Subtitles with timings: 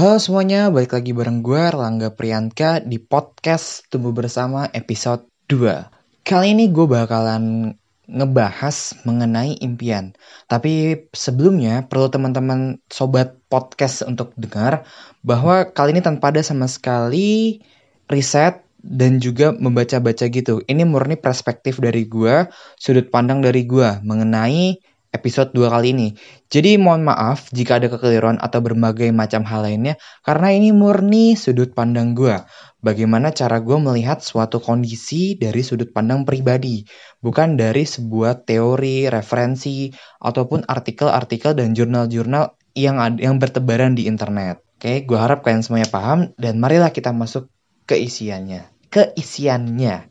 [0.00, 6.56] Halo semuanya, balik lagi bareng gue Erlangga Priyanka di podcast Tumbuh Bersama episode 2 Kali
[6.56, 7.76] ini gue bakalan
[8.08, 10.16] ngebahas mengenai impian.
[10.48, 14.88] Tapi sebelumnya perlu teman-teman sobat podcast untuk dengar
[15.20, 17.60] Bahwa kali ini tanpa ada sama sekali
[18.08, 20.64] riset dan juga membaca-baca gitu.
[20.64, 22.48] Ini murni perspektif dari gue,
[22.80, 24.80] sudut pandang dari gue mengenai
[25.10, 26.08] episode 2 kali ini.
[26.46, 31.74] Jadi mohon maaf jika ada kekeliruan atau berbagai macam hal lainnya karena ini murni sudut
[31.74, 32.38] pandang gue.
[32.80, 36.80] Bagaimana cara gue melihat suatu kondisi dari sudut pandang pribadi,
[37.20, 44.64] bukan dari sebuah teori, referensi, ataupun artikel-artikel dan jurnal-jurnal yang yang bertebaran di internet.
[44.80, 47.52] Oke, gue harap kalian semuanya paham dan marilah kita masuk
[47.84, 48.64] ke isiannya.
[48.88, 50.08] Keisiannya.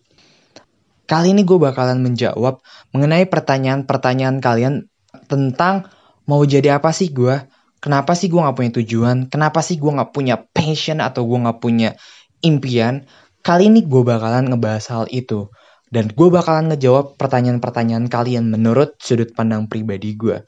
[1.09, 2.62] Kali ini gue bakalan menjawab
[2.93, 4.88] mengenai pertanyaan-pertanyaan kalian
[5.29, 5.85] tentang
[6.25, 7.37] mau jadi apa sih gue?
[7.79, 9.17] Kenapa sih gue gak punya tujuan?
[9.31, 11.95] Kenapa sih gue gak punya passion atau gue gak punya
[12.43, 13.07] impian?
[13.39, 15.48] Kali ini gue bakalan ngebahas hal itu.
[15.89, 20.43] Dan gue bakalan ngejawab pertanyaan-pertanyaan kalian menurut sudut pandang pribadi gue.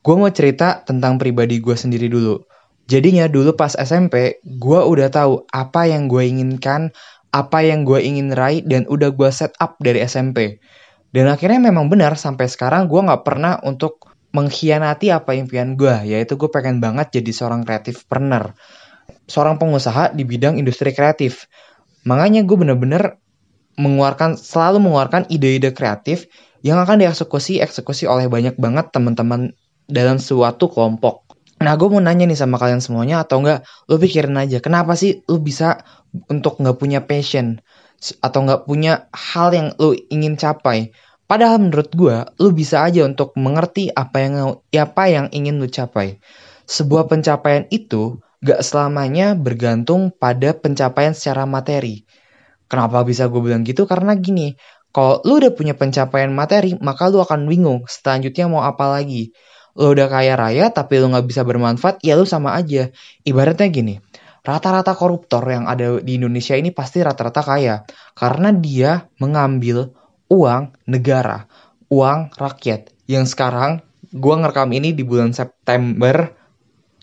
[0.00, 2.40] Gue mau cerita tentang pribadi gue sendiri dulu.
[2.88, 6.88] Jadinya dulu pas SMP, gue udah tahu apa yang gue inginkan,
[7.28, 10.56] apa yang gue ingin raih dan udah gue set up dari SMP.
[11.12, 14.07] Dan akhirnya memang benar sampai sekarang gue gak pernah untuk
[14.38, 18.54] mengkhianati apa impian gue, yaitu gue pengen banget jadi seorang kreatif partner,
[19.26, 21.50] seorang pengusaha di bidang industri kreatif.
[22.06, 23.18] Makanya gue bener-bener
[23.74, 26.30] mengeluarkan selalu mengeluarkan ide-ide kreatif
[26.62, 29.54] yang akan dieksekusi eksekusi oleh banyak banget teman-teman
[29.90, 31.26] dalam suatu kelompok.
[31.58, 35.26] Nah, gue mau nanya nih sama kalian semuanya atau enggak, lo pikirin aja, kenapa sih
[35.26, 35.82] lo bisa
[36.30, 37.58] untuk nggak punya passion
[38.22, 40.94] atau nggak punya hal yang lo ingin capai?
[41.28, 44.34] Padahal menurut gue, lo bisa aja untuk mengerti apa yang
[44.64, 46.18] apa yang ingin lo capai.
[46.64, 52.08] Sebuah pencapaian itu gak selamanya bergantung pada pencapaian secara materi.
[52.64, 53.84] Kenapa bisa gue bilang gitu?
[53.84, 54.56] Karena gini,
[54.88, 59.30] kalau lo udah punya pencapaian materi, maka lo akan bingung selanjutnya mau apa lagi
[59.78, 62.90] lo udah kaya raya tapi lo nggak bisa bermanfaat, ya lo sama aja.
[63.22, 63.94] Ibaratnya gini,
[64.42, 67.86] rata-rata koruptor yang ada di Indonesia ini pasti rata-rata kaya
[68.18, 69.94] karena dia mengambil
[70.28, 71.48] uang negara,
[71.92, 72.92] uang rakyat.
[73.08, 76.32] Yang sekarang gue ngerekam ini di bulan September,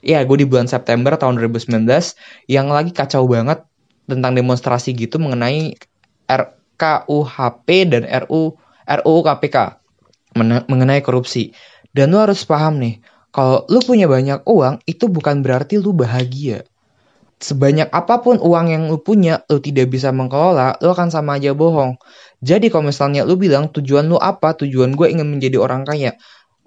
[0.01, 1.85] ya gue di bulan September tahun 2019
[2.49, 3.65] yang lagi kacau banget
[4.05, 5.73] tentang demonstrasi gitu mengenai
[6.29, 8.53] RKUHP dan RU
[8.85, 9.57] RUU KPK
[10.69, 11.55] mengenai korupsi.
[11.95, 12.99] Dan lu harus paham nih,
[13.31, 16.67] kalau lu punya banyak uang, itu bukan berarti lu bahagia.
[17.39, 21.55] Sebanyak apa pun uang yang lu punya, lu tidak bisa mengelola, lu akan sama aja
[21.55, 21.95] bohong.
[22.43, 26.17] Jadi kalau misalnya lu bilang tujuan lu apa, tujuan gue ingin menjadi orang kaya,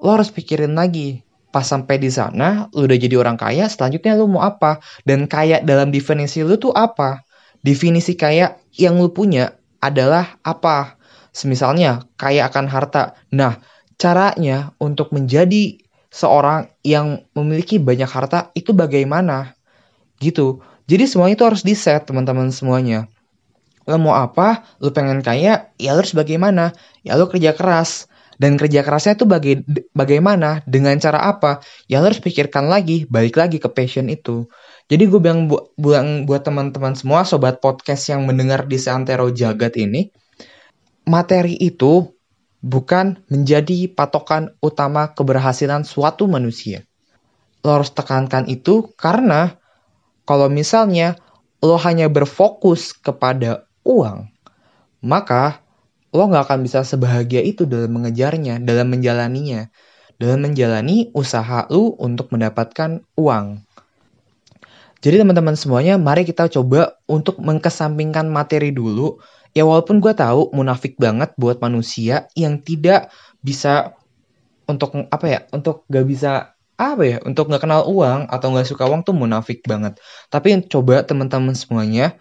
[0.01, 1.25] lu harus pikirin lagi.
[1.49, 4.84] Pas sampai di sana, lu udah jadi orang kaya, selanjutnya lu mau apa?
[5.05, 7.25] Dan kaya dalam definisi lu tuh apa?
[7.65, 11.01] Definisi kaya yang lu punya adalah apa?
[11.33, 13.17] Semisalnya, kaya akan harta.
[13.33, 13.61] Nah,
[13.99, 19.53] caranya untuk menjadi seorang yang memiliki banyak harta itu bagaimana
[20.19, 23.12] gitu jadi semuanya itu harus di set teman-teman semuanya
[23.88, 24.69] lo mau apa?
[24.84, 25.72] Lo pengen kaya?
[25.81, 26.76] Ya lo harus bagaimana?
[27.00, 28.12] Ya lo kerja keras.
[28.38, 29.59] Dan kerja kerasnya itu baga
[29.97, 30.62] bagaimana?
[30.69, 31.65] Dengan cara apa?
[31.91, 34.47] Ya lo harus pikirkan lagi balik lagi ke passion itu.
[34.87, 39.75] Jadi gue bilang bu buang buat teman-teman semua sobat podcast yang mendengar di seantero jagat
[39.81, 40.12] ini
[41.09, 42.12] materi itu
[42.60, 46.84] bukan menjadi patokan utama keberhasilan suatu manusia.
[47.65, 49.56] Lo harus tekankan itu karena
[50.28, 51.16] kalau misalnya
[51.65, 54.28] lo hanya berfokus kepada uang,
[55.00, 55.65] maka
[56.12, 59.72] lo nggak akan bisa sebahagia itu dalam mengejarnya, dalam menjalaninya,
[60.21, 63.65] dalam menjalani usaha lo untuk mendapatkan uang.
[64.99, 69.22] Jadi teman-teman semuanya, mari kita coba untuk mengkesampingkan materi dulu,
[69.54, 73.09] ya walaupun gue tahu munafik banget buat manusia yang tidak
[73.41, 73.94] bisa
[74.69, 78.87] untuk apa ya untuk gak bisa apa ya untuk nggak kenal uang atau nggak suka
[78.87, 79.99] uang tuh munafik banget
[80.31, 82.14] tapi coba teman-teman semuanya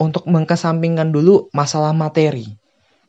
[0.00, 2.46] untuk mengkesampingkan dulu masalah materi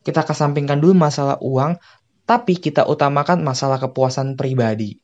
[0.06, 1.78] kita kesampingkan dulu masalah uang
[2.26, 5.02] tapi kita utamakan masalah kepuasan pribadi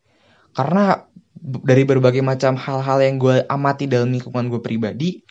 [0.54, 1.08] karena
[1.42, 5.26] dari berbagai macam hal-hal yang gue amati dalam lingkungan gue pribadi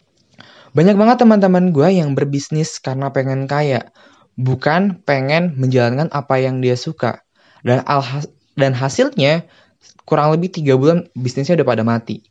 [0.70, 3.90] banyak banget teman-teman gue yang berbisnis karena pengen kaya,
[4.38, 7.26] bukan pengen menjalankan apa yang dia suka.
[7.66, 9.50] Dan alhas dan hasilnya
[10.06, 12.29] kurang lebih tiga bulan bisnisnya udah pada mati.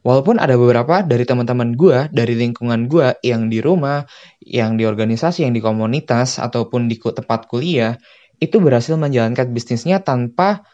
[0.00, 4.08] Walaupun ada beberapa dari teman-teman gue, dari lingkungan gue yang di rumah,
[4.40, 8.00] yang di organisasi, yang di komunitas, ataupun di tempat kuliah,
[8.40, 10.64] itu berhasil menjalankan bisnisnya tanpa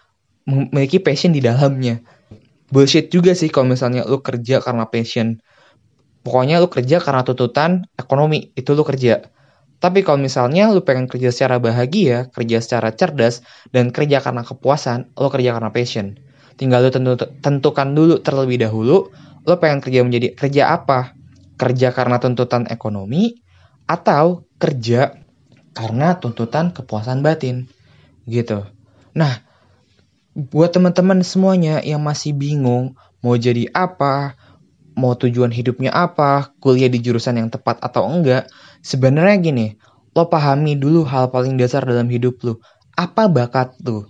[0.46, 1.98] memiliki passion di dalamnya.
[2.66, 5.38] bullshit juga sih kalau misalnya lu kerja karena passion.
[6.26, 9.30] Pokoknya lu kerja karena tuntutan ekonomi, itu lu kerja.
[9.78, 15.14] Tapi kalau misalnya lu pengen kerja secara bahagia, kerja secara cerdas, dan kerja karena kepuasan,
[15.14, 16.18] lu kerja karena passion.
[16.56, 17.12] Tinggal lu tentu,
[17.44, 19.12] tentukan dulu terlebih dahulu,
[19.44, 21.12] lu pengen kerja menjadi kerja apa?
[21.60, 23.36] Kerja karena tuntutan ekonomi,
[23.84, 25.14] atau kerja
[25.76, 27.68] karena tuntutan kepuasan batin.
[28.24, 28.64] Gitu.
[29.12, 29.44] Nah,
[30.36, 34.36] buat teman-teman semuanya yang masih bingung mau jadi apa,
[34.96, 38.48] mau tujuan hidupnya apa, kuliah di jurusan yang tepat atau enggak,
[38.80, 39.66] sebenarnya gini,
[40.16, 42.64] lo pahami dulu hal paling dasar dalam hidup lo.
[42.96, 44.08] Apa bakat lo?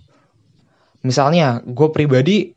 [1.07, 2.51] Misalnya, gue pribadi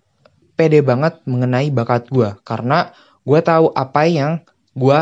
[0.59, 2.91] pede banget mengenai bakat gue, karena
[3.23, 4.43] gue tahu apa yang
[4.75, 5.01] gue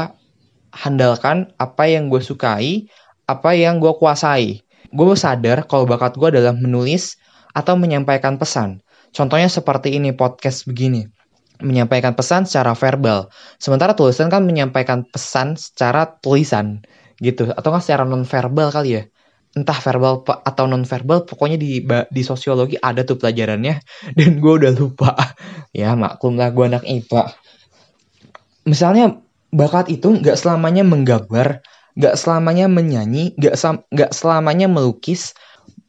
[0.76, 2.84] handalkan, apa yang gue sukai,
[3.24, 4.60] apa yang gue kuasai.
[4.92, 7.16] Gue sadar kalau bakat gue adalah menulis,
[7.58, 8.78] atau menyampaikan pesan.
[9.10, 11.08] Contohnya seperti ini podcast begini.
[11.58, 13.26] Menyampaikan pesan secara verbal.
[13.58, 16.86] Sementara tulisan kan menyampaikan pesan secara tulisan
[17.18, 19.02] gitu atau kan secara non verbal kali ya.
[19.56, 23.74] Entah verbal atau non verbal, pokoknya di di sosiologi ada tuh pelajarannya
[24.18, 25.16] dan gue udah lupa.
[25.76, 27.32] ya maklum lah gue anak IPA.
[28.68, 29.18] Misalnya
[29.48, 31.64] bakat itu nggak selamanya menggambar,
[31.96, 33.56] nggak selamanya menyanyi, nggak
[33.88, 35.32] nggak selamanya melukis,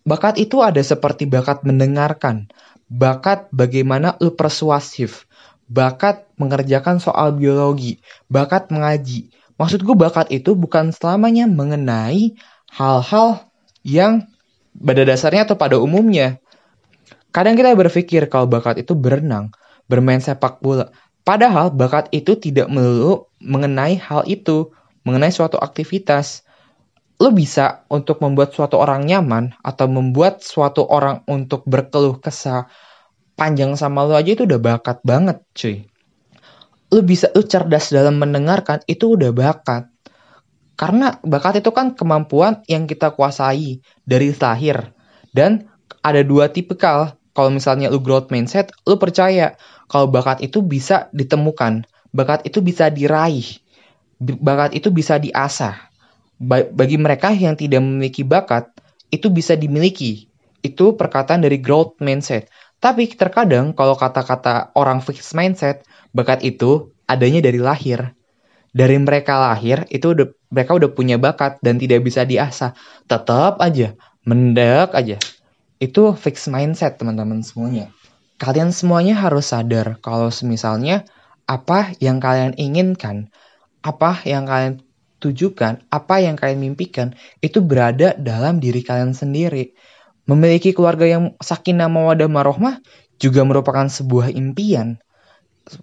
[0.09, 2.49] Bakat itu ada seperti bakat mendengarkan,
[2.89, 5.29] bakat bagaimana lu persuasif,
[5.69, 9.29] bakat mengerjakan soal biologi, bakat mengaji.
[9.61, 12.33] Maksud gue bakat itu bukan selamanya mengenai
[12.73, 13.48] hal-hal
[13.89, 14.29] yang
[14.77, 16.37] pada dasarnya atau pada umumnya.
[17.33, 19.49] Kadang kita berpikir kalau bakat itu berenang,
[19.89, 20.93] bermain sepak bola.
[21.25, 24.73] Padahal bakat itu tidak melulu mengenai hal itu,
[25.05, 26.45] mengenai suatu aktivitas
[27.19, 32.71] lo bisa untuk membuat suatu orang nyaman atau membuat suatu orang untuk berkeluh kesah
[33.35, 35.83] panjang sama lo aja itu udah bakat banget cuy.
[36.95, 39.91] Lo bisa lo cerdas dalam mendengarkan itu udah bakat.
[40.79, 44.95] Karena bakat itu kan kemampuan yang kita kuasai dari lahir.
[45.35, 45.67] Dan
[45.99, 47.19] ada dua tipikal.
[47.35, 49.59] Kalau misalnya lo growth mindset, lo percaya
[49.91, 51.83] kalau bakat itu bisa ditemukan.
[52.15, 53.59] Bakat itu bisa diraih.
[54.19, 55.89] Bakat itu bisa diasah
[56.39, 58.71] bagi mereka yang tidak memiliki bakat,
[59.11, 60.31] itu bisa dimiliki.
[60.63, 62.47] Itu perkataan dari growth mindset.
[62.79, 65.83] Tapi terkadang kalau kata-kata orang fixed mindset,
[66.15, 68.15] bakat itu adanya dari lahir.
[68.69, 72.77] Dari mereka lahir, itu udah, mereka udah punya bakat dan tidak bisa diasah.
[73.09, 75.17] Tetap aja, mendak aja.
[75.81, 77.89] Itu fixed mindset teman-teman semuanya.
[78.39, 81.03] Kalian semuanya harus sadar kalau misalnya
[81.49, 83.33] apa yang kalian inginkan,
[83.81, 84.85] apa yang kalian
[85.19, 89.75] tujukan, apa yang kalian mimpikan, itu berada dalam diri kalian sendiri.
[90.29, 92.79] Memiliki keluarga yang sakinah mawadah marohmah
[93.17, 95.01] juga merupakan sebuah impian.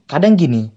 [0.08, 0.72] Kadang gini,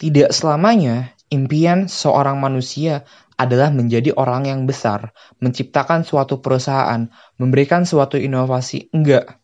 [0.00, 3.06] tidak selamanya impian seorang manusia
[3.40, 7.08] adalah menjadi orang yang besar, menciptakan suatu perusahaan,
[7.40, 8.92] memberikan suatu inovasi.
[8.92, 9.40] Enggak.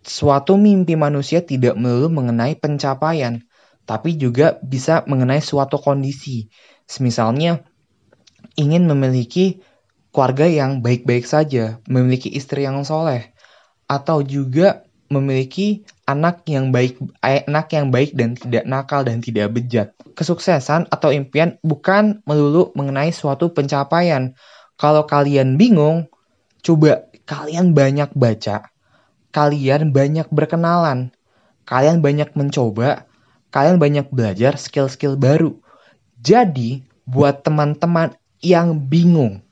[0.00, 3.44] Suatu mimpi manusia tidak melulu mengenai pencapaian,
[3.84, 6.48] tapi juga bisa mengenai suatu kondisi.
[6.88, 7.60] Semisalnya
[8.56, 9.60] ingin memiliki
[10.14, 13.34] keluarga yang baik-baik saja, memiliki istri yang soleh,
[13.84, 19.54] atau juga memiliki anak yang baik, eh, anak yang baik dan tidak nakal dan tidak
[19.54, 19.94] bejat.
[20.18, 24.34] Kesuksesan atau impian bukan melulu mengenai suatu pencapaian.
[24.74, 26.10] Kalau kalian bingung,
[26.60, 28.68] coba kalian banyak baca,
[29.30, 31.14] kalian banyak berkenalan,
[31.64, 33.06] kalian banyak mencoba,
[33.54, 35.54] kalian banyak belajar skill-skill baru.
[36.18, 39.44] Jadi, buat teman-teman yang bingung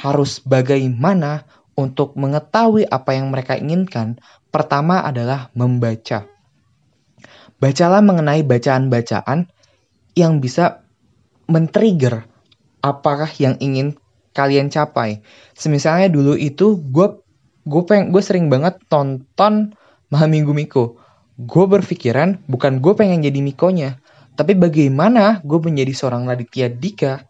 [0.00, 1.44] harus bagaimana
[1.78, 4.18] untuk mengetahui apa yang mereka inginkan,
[4.50, 6.26] pertama adalah membaca.
[7.60, 9.48] Bacalah mengenai bacaan-bacaan
[10.16, 10.84] yang bisa
[11.50, 12.24] men-trigger
[12.80, 14.00] apakah yang ingin
[14.32, 15.20] kalian capai.
[15.52, 17.20] Semisalnya dulu itu gue
[17.68, 19.76] gue peng gue sering banget tonton
[20.08, 20.96] Mahaminggu Miko.
[21.40, 24.00] Gue berpikiran bukan gue pengen jadi Mikonya,
[24.36, 27.24] tapi bagaimana gue menjadi seorang Raditya Dika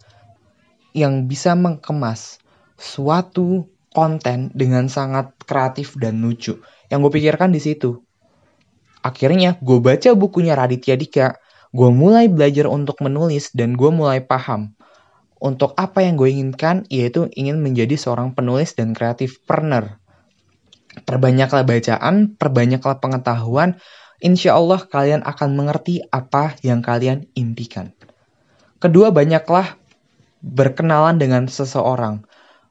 [0.95, 2.43] yang bisa mengemas
[2.75, 6.63] suatu konten dengan sangat kreatif dan lucu.
[6.91, 8.03] Yang gue pikirkan di situ.
[9.01, 11.41] Akhirnya gue baca bukunya Raditya Dika,
[11.73, 14.77] gue mulai belajar untuk menulis dan gue mulai paham
[15.41, 19.99] untuk apa yang gue inginkan yaitu ingin menjadi seorang penulis dan kreatif partner.
[21.09, 23.81] Perbanyaklah bacaan, perbanyaklah pengetahuan,
[24.21, 27.97] insya Allah kalian akan mengerti apa yang kalian impikan.
[28.83, 29.81] Kedua, banyaklah
[30.45, 32.25] berkenalan dengan seseorang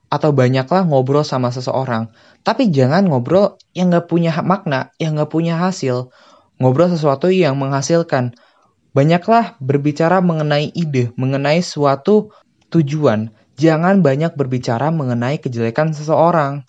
[0.09, 2.09] atau banyaklah ngobrol sama seseorang.
[2.41, 6.09] Tapi jangan ngobrol yang gak punya makna, yang gak punya hasil.
[6.59, 8.35] ngobrol sesuatu yang menghasilkan.
[8.91, 12.35] Banyaklah berbicara mengenai ide, mengenai suatu
[12.67, 13.31] tujuan.
[13.55, 16.67] Jangan banyak berbicara mengenai kejelekan seseorang.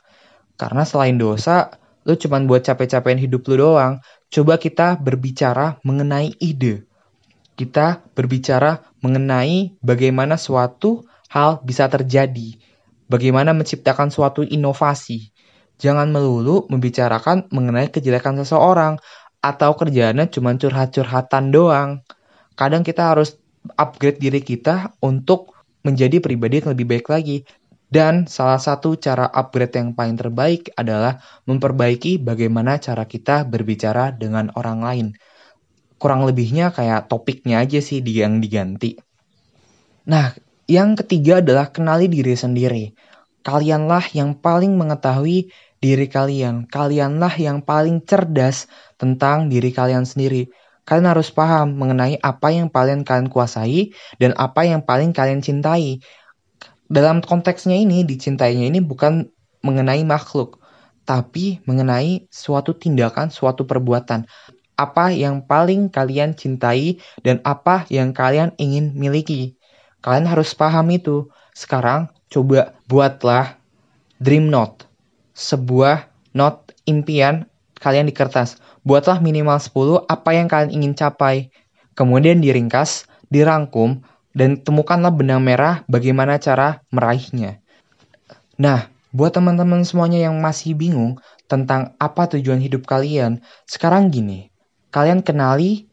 [0.55, 1.75] Karena selain dosa,
[2.07, 3.99] lu cuma buat capek-capekin hidup lu doang.
[4.31, 6.87] Coba kita berbicara mengenai ide.
[7.59, 11.03] Kita berbicara mengenai bagaimana suatu
[11.35, 12.70] hal bisa terjadi.
[13.11, 15.35] Bagaimana menciptakan suatu inovasi.
[15.83, 19.03] Jangan melulu membicarakan mengenai kejelekan seseorang
[19.43, 22.07] atau kerjaannya cuma curhat-curhatan doang.
[22.55, 23.35] Kadang kita harus
[23.75, 27.43] upgrade diri kita untuk menjadi pribadi yang lebih baik lagi.
[27.91, 31.19] Dan salah satu cara upgrade yang paling terbaik adalah
[31.51, 35.07] memperbaiki bagaimana cara kita berbicara dengan orang lain.
[35.99, 38.95] Kurang lebihnya kayak topiknya aja sih yang diganti.
[40.07, 40.31] Nah,
[40.71, 42.95] yang ketiga adalah kenali diri sendiri.
[43.43, 45.51] Kalianlah yang paling mengetahui
[45.83, 46.71] diri kalian.
[46.71, 50.47] Kalianlah yang paling cerdas tentang diri kalian sendiri.
[50.87, 53.91] Kalian harus paham mengenai apa yang paling kalian kuasai
[54.23, 55.99] dan apa yang paling kalian cintai.
[56.87, 59.27] Dalam konteksnya ini, dicintainya ini bukan
[59.63, 60.59] mengenai makhluk,
[61.07, 64.27] tapi mengenai suatu tindakan, suatu perbuatan.
[64.75, 69.60] Apa yang paling kalian cintai dan apa yang kalian ingin miliki.
[70.01, 71.29] Kalian harus paham itu.
[71.53, 73.61] Sekarang coba buatlah
[74.21, 74.85] dream note.
[75.37, 77.49] Sebuah note impian
[77.81, 78.61] kalian di kertas.
[78.85, 81.53] Buatlah minimal 10 apa yang kalian ingin capai.
[81.93, 84.01] Kemudian diringkas, dirangkum,
[84.33, 87.61] dan temukanlah benang merah bagaimana cara meraihnya.
[88.57, 91.19] Nah, buat teman-teman semuanya yang masih bingung
[91.51, 94.55] tentang apa tujuan hidup kalian, sekarang gini,
[94.95, 95.91] kalian kenali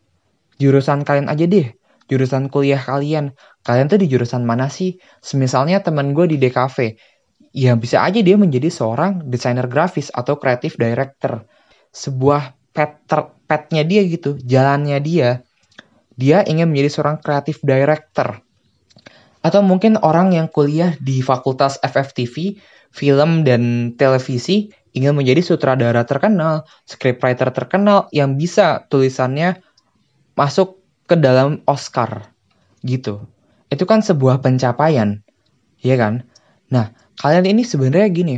[0.62, 1.74] jurusan kalian aja deh,
[2.08, 3.36] jurusan kuliah kalian
[3.68, 4.96] kalian tuh di jurusan mana sih?
[5.20, 6.96] Semisalnya teman gue di DKV,
[7.52, 11.44] ya bisa aja dia menjadi seorang desainer grafis atau creative director.
[11.92, 13.04] Sebuah pet
[13.48, 15.44] petnya dia gitu, jalannya dia.
[16.18, 18.40] Dia ingin menjadi seorang creative director.
[19.44, 22.58] Atau mungkin orang yang kuliah di fakultas FFTV,
[22.90, 29.62] film dan televisi ingin menjadi sutradara terkenal, scriptwriter terkenal yang bisa tulisannya
[30.34, 30.77] masuk
[31.08, 32.36] ke dalam Oscar
[32.84, 33.26] gitu
[33.68, 35.20] itu kan sebuah pencapaian,
[35.84, 36.24] ya kan?
[36.72, 38.36] Nah, kalian ini sebenarnya gini,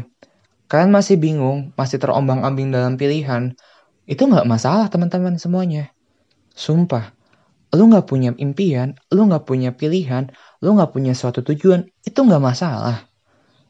[0.66, 3.54] kalian masih bingung, masih terombang-ambing dalam pilihan,
[4.10, 5.94] itu nggak masalah teman-teman semuanya.
[6.58, 7.14] Sumpah,
[7.78, 10.34] lu nggak punya impian, lu nggak punya pilihan,
[10.66, 13.06] lu nggak punya suatu tujuan, itu nggak masalah.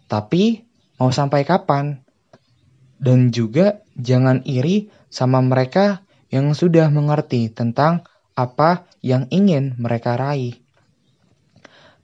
[0.07, 0.63] Tapi
[0.95, 1.99] mau sampai kapan?
[2.99, 8.03] Dan juga jangan iri sama mereka yang sudah mengerti tentang
[8.39, 10.55] apa yang ingin mereka raih.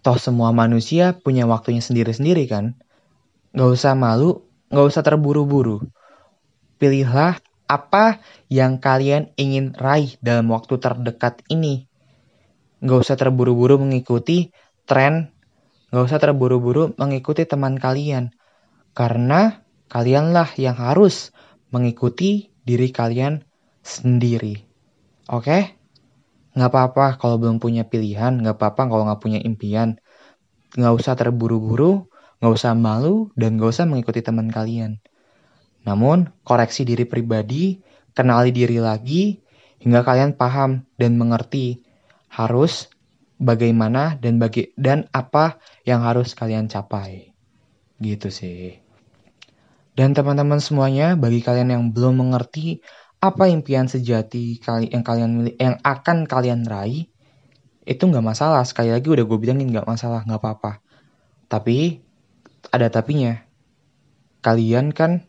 [0.03, 2.75] Toh semua manusia punya waktunya sendiri-sendiri kan?
[3.55, 5.87] Gak usah malu, gak usah terburu-buru.
[6.75, 8.19] Pilihlah apa
[8.51, 11.87] yang kalian ingin raih dalam waktu terdekat ini.
[12.83, 14.51] Gak usah terburu-buru mengikuti
[14.83, 15.31] tren,
[15.89, 18.35] gak usah terburu-buru mengikuti teman kalian.
[18.91, 21.31] Karena kalianlah yang harus
[21.71, 23.41] mengikuti diri kalian
[23.81, 24.61] sendiri.
[25.31, 25.47] Oke?
[25.49, 25.63] Okay?
[26.55, 29.99] Nggak apa-apa kalau belum punya pilihan, nggak apa-apa kalau nggak punya impian.
[30.79, 32.07] Nggak usah terburu-buru,
[32.39, 35.03] nggak usah malu, dan nggak usah mengikuti teman kalian.
[35.83, 37.83] Namun, koreksi diri pribadi,
[38.15, 39.35] kenali diri lagi,
[39.83, 41.83] hingga kalian paham dan mengerti
[42.31, 42.87] harus
[43.35, 47.35] bagaimana dan bagi dan apa yang harus kalian capai.
[47.99, 48.79] Gitu sih.
[49.95, 52.83] Dan teman-teman semuanya, bagi kalian yang belum mengerti
[53.31, 57.09] apa impian sejati kali yang kalian yang akan kalian raih
[57.85, 58.61] itu nggak masalah.
[58.65, 60.81] Sekali lagi udah gue bilangin nggak masalah nggak apa-apa.
[61.49, 62.01] Tapi
[62.73, 63.37] ada tapinya.
[64.41, 65.25] Kalian kan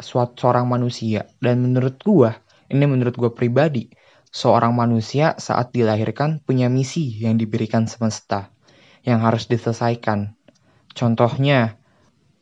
[0.00, 1.28] suatu seorang manusia.
[1.40, 2.30] Dan menurut gue
[2.72, 3.92] ini menurut gue pribadi
[4.32, 8.52] seorang manusia saat dilahirkan punya misi yang diberikan semesta
[9.04, 10.36] yang harus diselesaikan.
[10.92, 11.76] Contohnya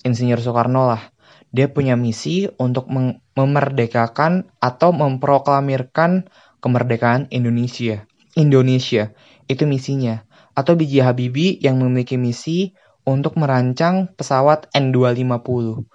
[0.01, 1.03] Insinyur Soekarno lah
[1.51, 2.87] dia punya misi untuk
[3.35, 6.31] memerdekakan atau memproklamirkan
[6.63, 8.07] kemerdekaan Indonesia.
[8.39, 9.11] Indonesia
[9.51, 10.23] itu misinya.
[10.55, 11.03] Atau B.J.
[11.03, 15.87] Habibie yang memiliki misi untuk merancang pesawat N250.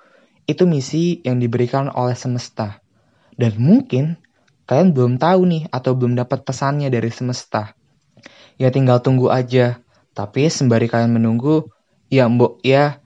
[0.47, 2.83] Itu misi yang diberikan oleh semesta.
[3.35, 4.19] Dan mungkin
[4.67, 7.75] kalian belum tahu nih atau belum dapat pesannya dari semesta.
[8.59, 9.79] Ya tinggal tunggu aja.
[10.15, 11.67] Tapi sembari kalian menunggu,
[12.07, 13.03] ya mbok ya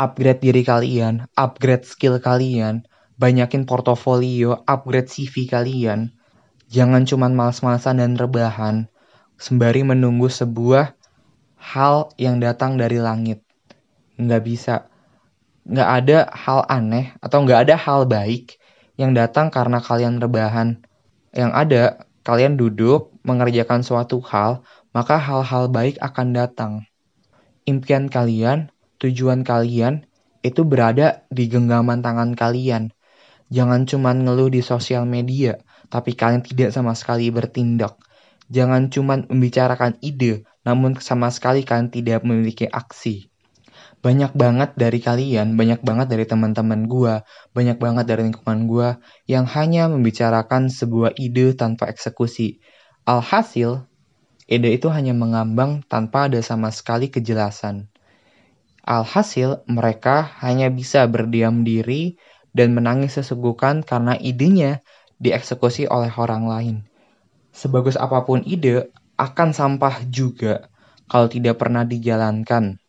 [0.00, 2.88] upgrade diri kalian, upgrade skill kalian,
[3.20, 6.16] banyakin portofolio, upgrade CV kalian.
[6.72, 8.88] Jangan cuma males-malesan dan rebahan,
[9.36, 10.96] sembari menunggu sebuah
[11.60, 13.44] hal yang datang dari langit.
[14.16, 14.88] Nggak bisa.
[15.68, 18.56] Nggak ada hal aneh atau nggak ada hal baik
[18.96, 20.80] yang datang karena kalian rebahan.
[21.36, 21.82] Yang ada,
[22.24, 24.64] kalian duduk mengerjakan suatu hal,
[24.96, 26.72] maka hal-hal baik akan datang.
[27.68, 30.06] Impian kalian, tujuan kalian,
[30.44, 32.92] itu berada di genggaman tangan kalian.
[33.50, 35.58] Jangan cuma ngeluh di sosial media,
[35.90, 37.98] tapi kalian tidak sama sekali bertindak.
[38.52, 43.30] Jangan cuma membicarakan ide, namun sama sekali kalian tidak memiliki aksi
[44.00, 47.20] banyak banget dari kalian, banyak banget dari teman-teman gue,
[47.52, 48.88] banyak banget dari lingkungan gue
[49.28, 52.64] yang hanya membicarakan sebuah ide tanpa eksekusi.
[53.04, 53.84] Alhasil,
[54.48, 57.92] ide itu hanya mengambang tanpa ada sama sekali kejelasan.
[58.90, 62.18] Alhasil, mereka hanya bisa berdiam diri
[62.50, 64.82] dan menangis sesegukan karena idenya
[65.22, 66.76] dieksekusi oleh orang lain.
[67.54, 70.66] Sebagus apa pun ide, akan sampah juga
[71.06, 72.82] kalau tidak pernah dijalankan.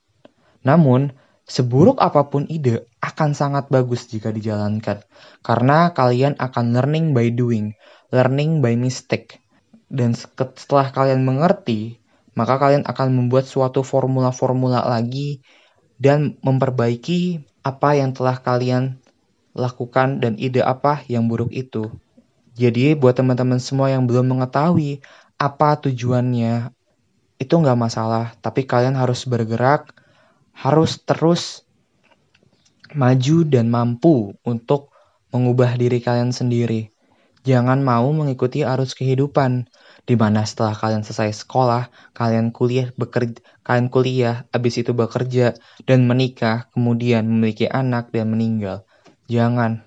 [0.65, 1.13] Namun,
[1.45, 5.05] seburuk apa pun ide akan sangat bagus jika dijalankan.
[5.45, 7.77] Karena kalian akan learning by doing,
[8.09, 9.37] learning by mistake.
[9.85, 12.01] Dan setelah kalian mengerti,
[12.33, 15.45] maka kalian akan membuat suatu formula-formula lagi
[16.01, 18.97] dan memperbaiki apa yang telah kalian
[19.53, 21.93] lakukan dan ide apa yang buruk itu.
[22.57, 25.05] Jadi buat teman-teman semua yang belum mengetahui
[25.37, 26.73] apa tujuannya,
[27.37, 28.33] itu nggak masalah.
[28.41, 29.93] Tapi kalian harus bergerak
[30.51, 31.65] harus terus
[32.91, 34.91] maju dan mampu untuk
[35.31, 36.91] mengubah diri kalian sendiri.
[37.41, 39.65] Jangan mau mengikuti arus kehidupan,
[40.05, 45.53] di mana setelah kalian selesai sekolah, kalian kuliah, bekerja, kalian kuliah, habis itu bekerja
[45.85, 48.83] dan menikah, kemudian memiliki anak dan meninggal.
[49.29, 49.85] Jangan.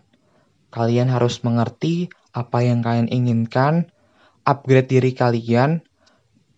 [0.74, 3.94] Kalian harus mengerti apa yang kalian inginkan,
[4.42, 5.86] upgrade diri kalian,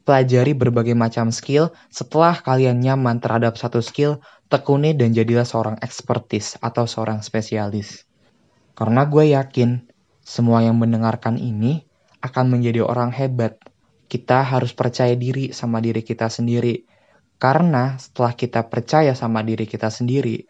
[0.09, 1.75] pelajari berbagai macam skill.
[1.93, 8.07] Setelah kalian nyaman terhadap satu skill, tekuni dan jadilah seorang ekspertis atau seorang spesialis.
[8.77, 9.85] Karena gue yakin
[10.23, 11.85] semua yang mendengarkan ini
[12.23, 13.59] akan menjadi orang hebat.
[14.07, 16.87] Kita harus percaya diri sama diri kita sendiri.
[17.37, 20.47] Karena setelah kita percaya sama diri kita sendiri,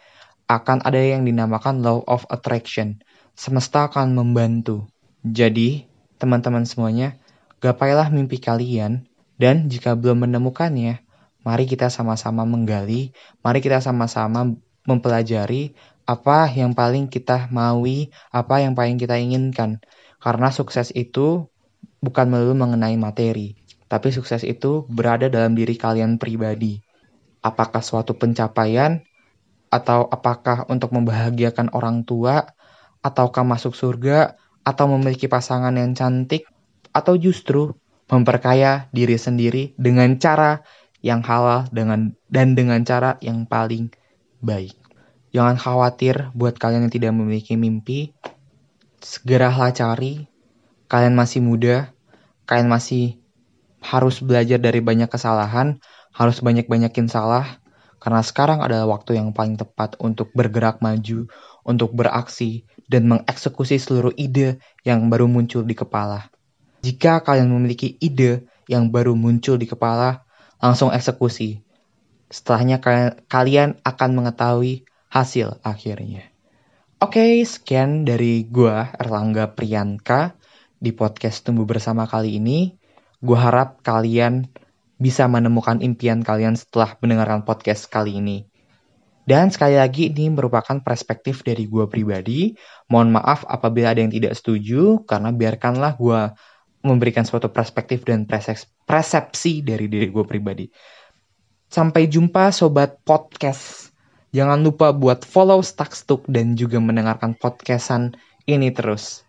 [0.47, 3.03] akan ada yang dinamakan law of attraction.
[3.35, 4.87] Semesta akan membantu.
[5.27, 5.91] Jadi,
[6.23, 7.19] teman-teman semuanya,
[7.59, 11.03] gapailah mimpi kalian dan jika belum menemukannya,
[11.45, 13.13] mari kita sama-sama menggali,
[13.45, 15.77] mari kita sama-sama mempelajari
[16.07, 19.83] apa yang paling kita maui, apa yang paling kita inginkan.
[20.23, 21.51] Karena sukses itu
[22.01, 23.57] bukan melulu mengenai materi,
[23.87, 26.83] tapi sukses itu berada dalam diri kalian pribadi.
[27.41, 29.03] Apakah suatu pencapaian,
[29.71, 32.47] atau apakah untuk membahagiakan orang tua,
[33.03, 36.47] ataukah masuk surga, atau memiliki pasangan yang cantik,
[36.91, 37.75] atau justru
[38.11, 40.63] memperkaya diri sendiri dengan cara
[41.03, 43.95] yang halal dengan dan dengan cara yang paling
[44.43, 44.75] baik.
[45.31, 48.17] Jangan khawatir buat kalian yang tidak memiliki mimpi.
[49.03, 50.27] Segeralah cari.
[50.87, 51.91] Kalian masih muda,
[52.47, 53.19] kalian masih
[53.83, 55.83] harus belajar dari banyak kesalahan,
[56.15, 57.59] harus banyak-banyakin salah
[58.07, 61.27] karena sekarang adalah waktu yang paling tepat untuk bergerak maju,
[61.67, 66.31] untuk beraksi dan mengeksekusi seluruh ide yang baru muncul di kepala.
[66.87, 70.23] Jika kalian memiliki ide yang baru muncul di kepala,
[70.63, 71.67] langsung eksekusi.
[72.31, 72.79] Setelahnya
[73.27, 76.31] kalian akan mengetahui hasil akhirnya.
[77.03, 80.36] Oke, sekian dari gua Erlangga Priyanka
[80.79, 82.77] di podcast Tumbuh Bersama kali ini.
[83.21, 84.49] Gua harap kalian
[84.97, 88.49] bisa menemukan impian kalian setelah mendengarkan podcast kali ini.
[89.27, 92.55] Dan sekali lagi ini merupakan perspektif dari gue pribadi.
[92.87, 96.31] Mohon maaf apabila ada yang tidak setuju, karena biarkanlah gue
[96.87, 98.23] memberikan suatu perspektif dan
[98.87, 100.71] persepsi dari diri gue pribadi.
[101.67, 103.91] Sampai jumpa sobat podcast.
[104.31, 105.91] Jangan lupa buat follow Stuck
[106.31, 108.15] dan juga mendengarkan podcastan
[108.47, 109.26] ini terus.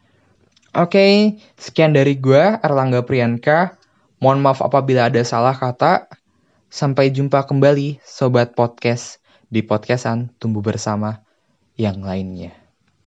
[0.76, 1.14] Oke, okay,
[1.56, 3.80] sekian dari gue Erlangga Priyanka.
[4.20, 6.12] Mohon maaf apabila ada salah kata.
[6.68, 11.24] Sampai jumpa kembali sobat podcast di podcastan Tumbuh Bersama
[11.80, 12.67] yang lainnya.